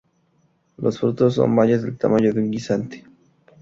[0.77, 3.03] Los frutos son bayas del tamaño de un guisante.